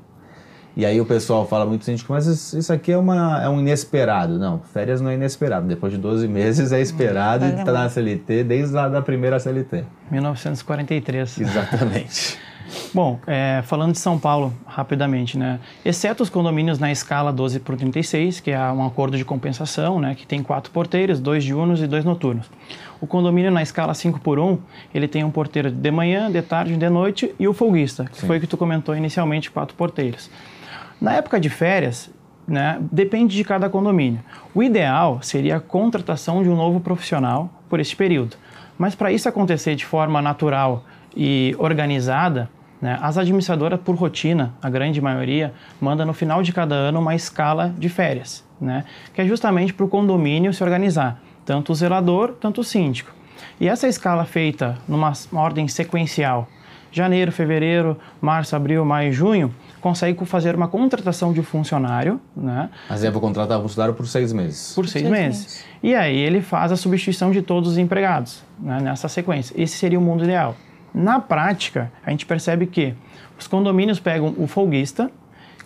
E 0.77 0.85
aí 0.85 1.01
o 1.01 1.07
pessoal 1.07 1.47
fala 1.49 1.65
muito 1.65 1.81
assim, 1.81 1.97
mas 2.07 2.27
isso 2.53 2.71
aqui 2.71 2.93
é, 2.93 2.99
uma, 2.99 3.43
é 3.43 3.49
um 3.49 3.61
inesperado. 3.61 4.39
Não, 4.39 4.61
férias 4.75 5.01
não 5.01 5.11
é 5.11 5.15
inesperado. 5.15 5.67
Depois 5.67 5.91
de 5.91 5.99
12 5.99 6.29
meses 6.29 6.71
é 6.71 6.81
esperado 6.81 7.47
e 7.47 7.49
está 7.49 7.73
na 7.73 7.89
CLT 7.89 8.45
desde 8.45 8.75
lá 8.75 8.87
da 8.87 9.01
primeira 9.01 9.41
CLT. 9.41 9.85
1943. 10.11 11.41
Exatamente. 11.41 12.39
Bom, 12.93 13.19
é, 13.27 13.63
falando 13.65 13.93
de 13.93 13.99
São 13.99 14.19
Paulo, 14.19 14.53
rapidamente, 14.67 15.39
né? 15.39 15.61
Exceto 15.85 16.23
os 16.23 16.29
condomínios 16.29 16.79
na 16.79 16.91
escala 16.91 17.33
12 17.33 17.61
por 17.61 17.77
36, 17.77 18.41
que 18.41 18.51
é 18.51 18.61
um 18.73 18.85
acordo 18.85 19.17
de 19.17 19.25
compensação, 19.25 20.01
né? 20.01 20.15
Que 20.15 20.27
tem 20.27 20.43
quatro 20.43 20.71
porteiros, 20.73 21.21
dois 21.21 21.45
diurnos 21.45 21.81
e 21.81 21.87
dois 21.87 22.05
noturnos. 22.05 22.51
O 23.01 23.07
condomínio 23.07 23.51
na 23.51 23.63
escala 23.63 23.95
5 23.95 24.21
por 24.21 24.39
1, 24.39 24.59
ele 24.95 25.07
tem 25.07 25.23
um 25.25 25.31
porteiro 25.31 25.71
de 25.71 25.91
manhã, 25.91 26.31
de 26.31 26.43
tarde, 26.43 26.77
de 26.77 26.91
noite 26.91 27.35
e 27.39 27.47
o 27.47 27.55
folguista, 27.55 28.07
que 28.07 28.19
Sim. 28.19 28.27
foi 28.27 28.39
o 28.39 28.41
que 28.41 28.47
tu 28.47 28.57
comentou 28.57 28.97
inicialmente, 28.97 29.51
quatro 29.51 29.75
porteiros. 29.77 30.31
Na 31.01 31.13
época 31.13 31.39
de 31.39 31.51
férias, 31.51 32.11
né, 32.47 32.79
depende 32.93 33.37
de 33.37 33.45
cada 33.45 33.69
condomínio. 33.69 34.21
O 34.55 34.63
ideal 34.63 35.19
seria 35.21 35.57
a 35.57 35.61
contratação 35.61 36.43
de 36.43 36.49
um 36.49 36.57
novo 36.57 36.81
profissional 36.81 37.51
por 37.69 37.81
esse 37.81 37.95
período. 37.95 38.37
Mas 38.79 38.95
para 38.95 39.13
isso 39.13 39.29
acontecer 39.29 39.75
de 39.75 39.85
forma 39.85 40.23
natural 40.23 40.85
e 41.17 41.55
organizada, 41.59 42.49
né, 42.81 42.99
as 43.01 43.19
administradoras, 43.19 43.81
por 43.81 43.95
rotina, 43.95 44.55
a 44.63 44.69
grande 44.69 45.01
maioria, 45.01 45.53
manda 45.81 46.05
no 46.05 46.13
final 46.13 46.43
de 46.43 46.53
cada 46.53 46.75
ano 46.75 47.01
uma 47.01 47.15
escala 47.15 47.75
de 47.77 47.89
férias, 47.89 48.45
né, 48.61 48.85
que 49.15 49.21
é 49.21 49.27
justamente 49.27 49.73
para 49.73 49.85
o 49.85 49.89
condomínio 49.89 50.53
se 50.53 50.63
organizar, 50.63 51.21
tanto 51.45 51.73
o 51.73 51.75
zelador, 51.75 52.35
tanto 52.41 52.61
o 52.61 52.65
síndico. 52.65 53.13
E 53.59 53.69
essa 53.69 53.89
escala 53.89 54.25
feita 54.25 54.77
numa 54.87 55.13
ordem 55.33 55.69
sequencial, 55.69 56.49
janeiro, 56.91 57.31
fevereiro, 57.33 57.97
março, 58.21 58.55
abril, 58.57 58.85
maio, 58.85 59.13
junho, 59.13 59.55
consegue 59.81 60.25
fazer 60.25 60.55
uma 60.55 60.69
contratação 60.69 61.33
de 61.33 61.43
funcionário, 61.43 62.21
né? 62.37 62.71
Mas 62.89 63.05
eu 63.05 63.13
vou 63.13 63.21
contratar 63.21 63.59
o 63.59 63.63
funcionário 63.63 63.95
por 63.95 64.07
seis 64.07 64.33
meses. 64.33 64.73
Por 64.75 64.89
seis, 64.89 65.03
seis 65.05 65.13
meses. 65.13 65.41
meses. 65.41 65.65
E 65.83 65.95
aí 65.95 66.17
ele 66.17 66.41
faz 66.41 66.73
a 66.73 66.77
substituição 66.77 67.31
de 67.31 67.43
todos 67.43 67.73
os 67.73 67.79
empregados 67.79 68.43
né, 68.59 68.81
nessa 68.81 69.09
sequência. 69.09 69.55
Esse 69.61 69.77
seria 69.77 69.99
o 69.99 70.03
mundo 70.03 70.25
ideal. 70.25 70.57
Na 70.95 71.21
prática, 71.21 71.93
a 72.05 72.11
gente 72.11 72.25
percebe 72.25 72.67
que 72.67 72.95
os 73.39 73.47
condomínios 73.47 74.01
pegam 74.01 74.35
o 74.39 74.47
folguista, 74.47 75.11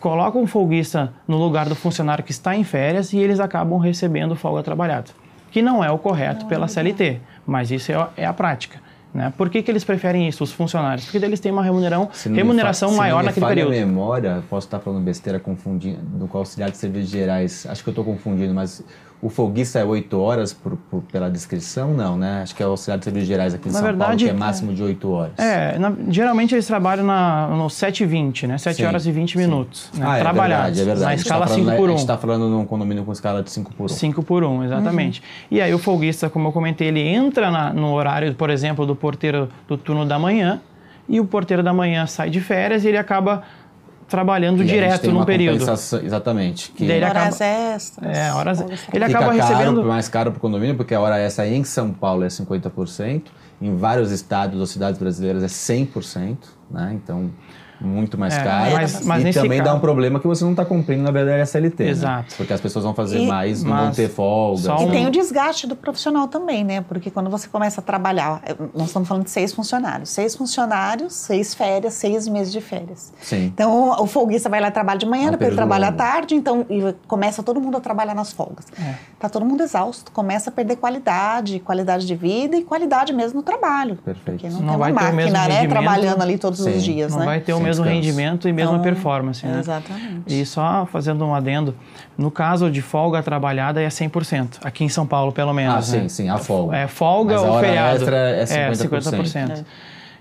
colocam 0.01 0.43
o 0.43 0.47
folguista 0.47 1.13
no 1.29 1.37
lugar 1.37 1.69
do 1.69 1.77
funcionário 1.77 2.25
que 2.25 2.33
está 2.33 2.57
em 2.57 2.65
férias 2.65 3.13
e 3.13 3.19
eles 3.19 3.39
acabam 3.39 3.79
recebendo 3.79 4.35
folga 4.35 4.63
trabalhada, 4.63 5.11
que 5.51 5.63
não 5.63 5.85
é 5.85 5.91
o 5.91 5.99
correto 5.99 6.43
não, 6.43 6.49
pela 6.49 6.67
CLT, 6.67 7.21
mas 7.47 7.71
isso 7.71 7.93
é, 7.93 8.09
é 8.17 8.27
a 8.27 8.33
prática. 8.33 8.81
Né? 9.13 9.33
Por 9.37 9.51
que, 9.51 9.63
que 9.63 9.71
eles 9.71 9.83
preferem 9.83 10.29
isso, 10.29 10.45
os 10.45 10.53
funcionários? 10.53 11.05
Porque 11.05 11.25
eles 11.25 11.41
têm 11.41 11.51
uma 11.51 11.63
remuneração 11.63 12.93
maior 12.93 13.25
naquele 13.25 13.47
período. 13.47 13.75
Se 13.75 13.85
memória, 13.85 14.43
posso 14.49 14.67
estar 14.67 14.79
falando 14.79 15.03
besteira, 15.03 15.41
confundindo, 15.41 16.01
do 16.01 16.29
auxiliar 16.37 16.71
de 16.71 16.77
serviços 16.77 17.11
gerais, 17.11 17.67
acho 17.69 17.83
que 17.83 17.89
eu 17.89 17.93
estou 17.93 18.05
confundindo, 18.05 18.55
mas 18.55 18.85
o 19.23 19.29
folguista 19.29 19.79
é 19.79 19.85
8 19.85 20.19
horas 20.19 20.53
por, 20.55 20.77
por, 20.91 21.03
pela 21.03 21.31
descrição? 21.31 21.93
Não, 21.93 22.17
né? 22.17 22.41
Acho 22.43 22.55
que 22.55 22.63
é 22.63 22.67
o 22.67 22.71
auxiliar 22.71 22.99
de 22.99 23.05
serviços 23.05 23.29
gerais 23.29 23.53
aqui 23.53 23.69
em 23.69 23.73
na 23.73 23.79
São 23.79 23.87
verdade, 23.87 24.09
Paulo, 24.09 24.19
que 24.19 24.29
é 24.29 24.33
máximo 24.33 24.73
de 24.73 24.83
8 24.83 25.11
horas. 25.11 25.39
É, 25.39 25.79
na, 25.79 25.93
geralmente 26.09 26.55
eles 26.55 26.67
trabalham 26.67 27.05
na, 27.05 27.49
no 27.49 27.69
7 27.69 28.03
e 28.03 28.07
20, 28.07 28.47
né? 28.47 28.57
7 28.57 28.77
sim, 28.77 28.85
horas 28.85 29.07
e 29.07 29.13
20 29.13 29.37
minutos. 29.37 29.91
Né? 29.93 30.07
Ah, 30.09 30.17
é 30.17 30.21
Trabalhados. 30.21 30.77
Verdade, 30.77 30.81
é 30.81 30.85
verdade. 30.85 31.05
Na 31.05 31.15
escala 31.15 31.47
tá 31.47 31.55
5 31.55 31.71
por 31.73 31.81
1. 31.81 31.85
A 31.85 31.89
gente 31.91 31.99
está 31.99 32.17
falando 32.17 32.49
num 32.49 32.65
condomínio 32.65 33.05
com 33.05 33.13
escala 33.13 33.43
de 33.43 33.51
5 33.51 33.75
por 33.75 33.85
1. 33.85 33.89
5 33.89 34.23
por 34.23 34.43
1, 34.43 34.65
exatamente. 34.65 35.21
Uhum. 35.21 35.59
E 35.59 35.61
aí 35.61 35.75
o 35.75 35.79
folguista, 35.79 36.31
como 36.31 36.49
eu 36.49 36.53
comentei, 36.53 36.89
ele 36.89 37.01
entra 37.01 37.51
na, 37.51 37.75
no 37.75 37.93
horário, 37.93 38.35
por 38.35 38.49
exemplo, 38.49 38.87
do 38.87 38.97
porteiro 38.97 39.51
do 39.69 39.77
turno 39.77 40.07
da 40.07 40.19
manhã, 40.19 40.63
e 41.11 41.21
o 41.21 41.27
porteiro 41.27 41.63
da 41.63 41.75
manhã 41.75 42.07
sai 42.07 42.31
de 42.31 42.41
férias 42.41 42.85
e 42.85 42.89
ele 42.89 42.97
acaba 42.97 43.43
trabalhando 44.11 44.65
direto 44.65 45.11
num 45.11 45.25
período. 45.25 45.65
Exatamente. 46.03 46.73
Que 46.73 46.87
Daí 46.87 47.03
horas 47.03 47.41
acaba, 47.41 47.75
extras. 47.75 48.17
É, 48.17 48.33
horas. 48.33 48.61
Ele 48.61 48.77
Fica 48.77 49.07
acaba 49.07 49.33
recebendo. 49.33 49.77
Caro, 49.77 49.89
mais 49.89 50.09
caro 50.09 50.31
para 50.33 50.39
o 50.39 50.41
condomínio, 50.41 50.77
porque 50.77 50.95
a 50.95 51.01
hora 51.01 51.19
extra 51.19 51.47
em 51.49 51.65
São 51.65 51.93
Paulo 51.93 52.25
é 52.25 52.29
50%, 52.29 53.23
em 53.63 53.77
vários 53.77 54.11
estados 54.11 54.59
ou 54.61 54.67
cidades 54.67 54.99
brasileiras 54.99 55.43
é 55.43 55.47
100%, 55.47 56.37
né? 56.71 56.93
Então 56.95 57.31
muito 57.81 58.19
mais 58.19 58.35
é, 58.35 58.43
caro. 58.43 58.73
Mas, 58.73 59.07
mas 59.07 59.25
e 59.25 59.33
também 59.33 59.59
caso... 59.59 59.71
dá 59.71 59.77
um 59.77 59.81
problema 59.81 60.21
que 60.21 60.27
você 60.27 60.45
não 60.45 60.53
está 60.53 60.65
cumprindo, 60.65 61.03
na 61.03 61.11
verdade, 61.11 61.41
a 61.41 61.43
SLT. 61.43 61.85
Né? 61.85 61.91
Exato. 61.91 62.31
Né? 62.31 62.35
Porque 62.37 62.53
as 62.53 62.61
pessoas 62.61 62.85
vão 62.85 62.95
fazer 62.95 63.21
e, 63.21 63.27
mais, 63.27 63.63
não 63.63 63.77
vão 63.77 63.93
ter 63.93 64.09
folga. 64.09 64.83
E 64.83 64.91
tem 64.91 65.07
o 65.07 65.11
desgaste 65.11 65.67
do 65.67 65.77
profissional 65.77 66.29
também, 66.29 66.65
né? 66.65 66.81
Porque 66.83 67.11
quando 67.11 67.31
você 67.31 67.49
começa 67.49 67.81
a 67.81 67.85
trabalhar, 67.85 68.43
nós 68.75 68.89
estamos 68.89 69.09
falando 69.09 69.25
de 69.25 69.31
seis 69.31 69.53
funcionários. 69.53 70.11
Seis 70.11 70.37
funcionários, 70.37 71.15
seis 71.15 71.55
férias, 71.55 71.95
seis 71.95 72.29
meses 72.29 72.53
de 72.53 72.61
férias. 72.61 73.13
Sim. 73.21 73.47
Então, 73.47 73.91
o 74.01 74.07
folguista 74.07 74.49
vai 74.49 74.61
lá 74.61 74.71
trabalhar 74.71 74.99
de 74.99 75.07
manhã, 75.07 75.29
é 75.29 75.31
depois 75.33 75.49
ele 75.49 75.57
trabalha 75.57 75.89
à 75.89 75.93
tarde, 75.93 76.35
então 76.35 76.67
e 76.69 76.95
começa 77.07 77.43
todo 77.43 77.61
mundo 77.61 77.77
a 77.77 77.81
trabalhar 77.81 78.15
nas 78.15 78.33
folgas. 78.33 78.67
É. 78.79 78.95
Tá 79.19 79.29
todo 79.29 79.45
mundo 79.45 79.63
exausto, 79.63 80.13
começa 80.13 80.51
a 80.51 80.53
perder 80.53 80.77
qualidade, 80.77 81.61
qualidade 81.61 82.07
de 82.07 82.15
vida 82.15 82.57
e 82.57 82.63
qualidade 82.63 83.13
mesmo 83.13 83.39
no 83.39 83.43
trabalho. 83.43 83.97
Perfeito. 83.97 84.41
Porque 84.41 84.49
não, 84.49 84.61
não 84.61 84.69
tem 84.69 84.93
uma 84.93 85.03
máquina, 85.03 85.49
né? 85.49 85.67
Trabalhando 85.67 86.23
ali 86.23 86.39
todos 86.39 86.61
Sim. 86.61 86.77
os 86.77 86.83
dias, 86.83 87.13
não 87.13 87.21
né? 87.21 87.25
vai 87.25 87.41
ter 87.41 87.53
o 87.53 87.61
mesmo 87.61 87.70
rendimento 87.79 88.49
e 88.49 88.53
mesma 88.53 88.73
então, 88.73 88.83
performance. 88.83 89.47
Né? 89.47 89.59
Exatamente. 89.59 90.41
E 90.41 90.45
só 90.45 90.87
fazendo 90.87 91.25
um 91.25 91.35
adendo, 91.35 91.75
no 92.17 92.31
caso 92.31 92.71
de 92.71 92.83
folga 92.83 93.23
trabalhada 93.23 93.81
é 93.81 93.89
100%, 93.89 94.59
aqui 94.63 94.85
em 94.85 94.89
São 94.89 95.07
Paulo 95.07 95.33
pelo 95.33 95.53
menos. 95.53 95.93
Ah, 95.93 95.97
né? 95.97 96.03
sim, 96.03 96.09
sim, 96.09 96.29
a 96.29 96.39
folga. 96.39 96.77
É 96.77 96.87
folga 96.87 97.35
Mas 97.35 97.43
ou 97.43 97.59
a 97.59 97.61
feriado. 97.61 97.97
Extra 97.97 98.17
é 98.17 98.45
50%. 98.45 98.53
É, 98.53 98.71
50%. 98.73 99.51
É. 99.51 99.65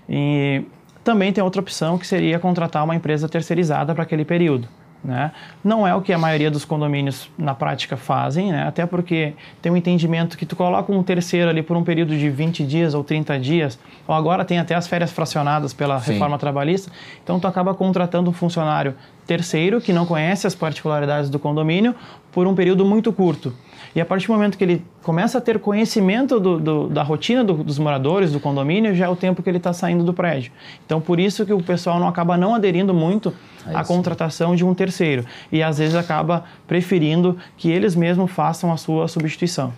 E 0.08 0.64
também 1.02 1.32
tem 1.32 1.42
outra 1.42 1.60
opção 1.60 1.98
que 1.98 2.06
seria 2.06 2.38
contratar 2.38 2.84
uma 2.84 2.94
empresa 2.94 3.28
terceirizada 3.28 3.94
para 3.94 4.02
aquele 4.02 4.24
período. 4.24 4.68
Né? 5.02 5.32
Não 5.64 5.86
é 5.86 5.94
o 5.94 6.02
que 6.02 6.12
a 6.12 6.18
maioria 6.18 6.50
dos 6.50 6.64
condomínios 6.64 7.30
na 7.38 7.54
prática 7.54 7.96
fazem, 7.96 8.52
né? 8.52 8.66
até 8.66 8.84
porque 8.84 9.32
tem 9.62 9.72
um 9.72 9.76
entendimento 9.76 10.36
que 10.36 10.44
tu 10.44 10.54
coloca 10.54 10.92
um 10.92 11.02
terceiro 11.02 11.48
ali 11.48 11.62
por 11.62 11.74
um 11.74 11.82
período 11.82 12.14
de 12.16 12.28
20 12.28 12.64
dias 12.66 12.92
ou 12.92 13.02
30 13.02 13.38
dias, 13.38 13.78
ou 14.06 14.14
agora 14.14 14.44
tem 14.44 14.58
até 14.58 14.74
as 14.74 14.86
férias 14.86 15.10
fracionadas 15.10 15.72
pela 15.72 15.98
Sim. 16.00 16.12
reforma 16.12 16.38
trabalhista, 16.38 16.92
então 17.24 17.40
tu 17.40 17.46
acaba 17.46 17.72
contratando 17.72 18.28
um 18.28 18.32
funcionário 18.34 18.94
terceiro 19.26 19.80
que 19.80 19.92
não 19.92 20.04
conhece 20.04 20.46
as 20.46 20.54
particularidades 20.54 21.30
do 21.30 21.38
condomínio 21.38 21.94
por 22.30 22.46
um 22.46 22.54
período 22.54 22.84
muito 22.84 23.10
curto. 23.10 23.54
E 23.94 24.00
a 24.00 24.04
partir 24.04 24.26
do 24.28 24.32
momento 24.32 24.56
que 24.56 24.64
ele 24.64 24.84
começa 25.02 25.38
a 25.38 25.40
ter 25.40 25.58
conhecimento 25.58 26.38
do, 26.38 26.60
do, 26.60 26.88
da 26.88 27.02
rotina 27.02 27.42
do, 27.42 27.64
dos 27.64 27.78
moradores 27.78 28.32
do 28.32 28.38
condomínio, 28.38 28.94
já 28.94 29.06
é 29.06 29.08
o 29.08 29.16
tempo 29.16 29.42
que 29.42 29.50
ele 29.50 29.58
está 29.58 29.72
saindo 29.72 30.04
do 30.04 30.14
prédio. 30.14 30.52
Então, 30.86 31.00
por 31.00 31.18
isso 31.18 31.44
que 31.44 31.52
o 31.52 31.62
pessoal 31.62 31.98
não 31.98 32.06
acaba 32.06 32.36
não 32.36 32.54
aderindo 32.54 32.94
muito 32.94 33.34
é 33.66 33.74
à 33.74 33.84
contratação 33.84 34.54
de 34.54 34.64
um 34.64 34.74
terceiro. 34.74 35.24
E 35.50 35.62
às 35.62 35.78
vezes 35.78 35.94
acaba 35.94 36.44
preferindo 36.66 37.36
que 37.56 37.70
eles 37.70 37.94
mesmos 37.96 38.30
façam 38.30 38.72
a 38.72 38.76
sua 38.76 39.08
substituição. 39.08 39.72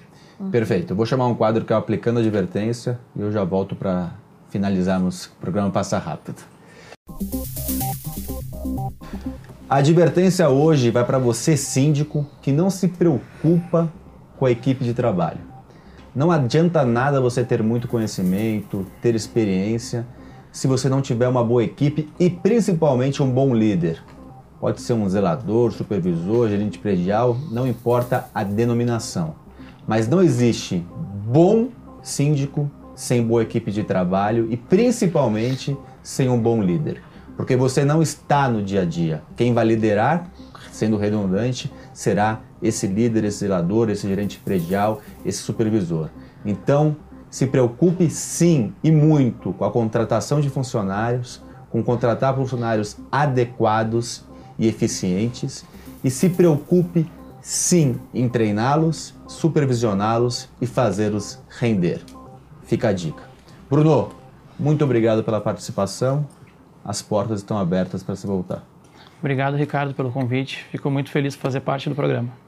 Perfeito. 0.50 0.92
Eu 0.92 0.97
vou 0.97 1.07
chamar 1.07 1.26
um 1.26 1.35
quadro 1.35 1.64
que 1.64 1.73
é 1.73 1.76
o 1.76 1.78
Aplicando 1.78 2.19
Advertência 2.19 2.99
e 3.14 3.21
eu 3.21 3.31
já 3.31 3.45
volto 3.45 3.76
para 3.76 4.11
finalizarmos 4.50 5.26
o 5.26 5.31
programa 5.40 5.71
Passa 5.71 5.99
Rápido. 5.99 6.42
A 9.69 9.76
advertência 9.76 10.49
hoje 10.50 10.90
vai 10.90 11.04
para 11.04 11.19
você, 11.19 11.57
síndico, 11.57 12.26
que 12.42 12.52
não 12.52 12.69
se 12.69 12.88
preocupa 12.88 13.90
com 14.42 14.46
a 14.46 14.50
equipe 14.50 14.84
de 14.84 14.92
trabalho. 14.92 15.38
Não 16.12 16.32
adianta 16.32 16.84
nada 16.84 17.20
você 17.20 17.44
ter 17.44 17.62
muito 17.62 17.87
conhecimento, 17.87 18.84
ter 19.00 19.14
experiência, 19.14 20.04
se 20.50 20.66
você 20.66 20.88
não 20.88 21.00
tiver 21.00 21.28
uma 21.28 21.44
boa 21.44 21.62
equipe 21.62 22.12
e 22.18 22.28
principalmente 22.28 23.22
um 23.22 23.30
bom 23.30 23.54
líder. 23.54 24.02
Pode 24.58 24.80
ser 24.80 24.94
um 24.94 25.08
zelador, 25.08 25.70
supervisor, 25.70 26.49
gerente 26.49 26.76
predial, 26.80 27.37
não 27.52 27.68
importa 27.68 28.28
a 28.34 28.42
denominação. 28.42 29.37
Mas 29.87 30.08
não 30.08 30.20
existe 30.20 30.84
bom 31.25 31.68
síndico 32.02 32.68
sem 32.96 33.25
boa 33.25 33.44
equipe 33.44 33.70
de 33.70 33.84
trabalho 33.84 34.49
e 34.50 34.56
principalmente 34.56 35.76
sem 36.02 36.28
um 36.28 36.37
bom 36.37 36.61
líder. 36.61 37.00
Porque 37.37 37.54
você 37.54 37.84
não 37.84 38.02
está 38.02 38.49
no 38.49 38.61
dia 38.61 38.82
a 38.82 38.84
dia. 38.84 39.22
Quem 39.37 39.54
vai 39.54 39.64
liderar, 39.64 40.28
sendo 40.72 40.96
redundante, 40.96 41.72
será 41.94 42.40
esse 42.62 42.87
líder, 42.87 43.25
esse 43.25 43.38
zelador, 43.38 43.90
esse 43.90 44.07
gerente 44.07 44.38
predial, 44.38 45.00
esse 45.25 45.38
supervisor. 45.38 46.09
Então, 46.45 46.97
se 47.31 47.47
preocupe 47.47 48.11
sim 48.11 48.75
e 48.85 48.90
muito 48.90 49.52
com 49.54 49.64
a 49.64 49.71
contratação 49.71 50.40
de 50.40 50.50
funcionários, 50.50 51.42
com 51.71 51.83
contratar 51.83 52.35
funcionários 52.37 52.97
adequados 53.11 54.25
e 54.59 54.69
eficientes 54.69 55.64
e 56.04 56.11
se 56.11 56.28
preocupe 56.28 57.11
sim 57.40 57.99
em 58.12 58.28
treiná-los, 58.28 59.14
supervisioná-los 59.26 60.49
e 60.61 60.66
fazê-los 60.66 61.40
render. 61.49 62.02
Fica 62.64 62.88
a 62.88 62.92
dica. 62.92 63.23
Bruno, 63.69 64.11
muito 64.59 64.85
obrigado 64.85 65.25
pela 65.25 65.40
participação. 65.40 66.26
As 66.85 67.00
portas 67.00 67.40
estão 67.40 67.57
abertas 67.57 68.02
para 68.02 68.14
se 68.14 68.26
voltar. 68.26 68.62
Obrigado, 69.19 69.57
Ricardo, 69.57 69.95
pelo 69.95 70.11
convite. 70.11 70.64
Fico 70.71 70.90
muito 70.90 71.11
feliz 71.11 71.35
de 71.35 71.38
fazer 71.38 71.61
parte 71.61 71.88
do 71.88 71.95
programa. 71.95 72.41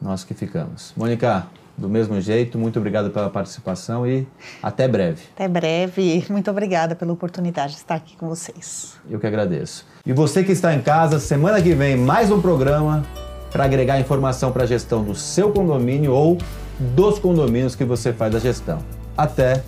Nós 0.00 0.24
que 0.24 0.34
ficamos. 0.34 0.92
Mônica, 0.96 1.46
do 1.76 1.88
mesmo 1.88 2.20
jeito. 2.20 2.58
Muito 2.58 2.78
obrigado 2.78 3.10
pela 3.10 3.28
participação 3.28 4.06
e 4.06 4.26
até 4.62 4.88
breve. 4.88 5.22
Até 5.34 5.48
breve. 5.48 6.24
Muito 6.30 6.50
obrigada 6.50 6.94
pela 6.94 7.12
oportunidade 7.12 7.72
de 7.72 7.78
estar 7.78 7.94
aqui 7.94 8.16
com 8.16 8.28
vocês. 8.28 8.94
Eu 9.08 9.20
que 9.20 9.26
agradeço. 9.26 9.86
E 10.04 10.12
você 10.12 10.42
que 10.42 10.52
está 10.52 10.74
em 10.74 10.80
casa, 10.80 11.20
semana 11.20 11.60
que 11.60 11.74
vem 11.74 11.96
mais 11.96 12.30
um 12.30 12.40
programa 12.40 13.04
para 13.50 13.64
agregar 13.64 14.00
informação 14.00 14.52
para 14.52 14.64
a 14.64 14.66
gestão 14.66 15.04
do 15.04 15.14
seu 15.14 15.52
condomínio 15.52 16.12
ou 16.12 16.38
dos 16.78 17.18
condomínios 17.18 17.74
que 17.74 17.84
você 17.84 18.12
faz 18.12 18.34
a 18.34 18.38
gestão. 18.38 18.78
Até 19.16 19.62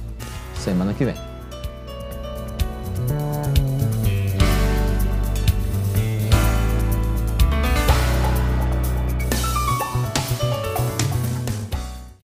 semana 0.55 0.93
que 0.93 1.05
vem. 1.05 1.28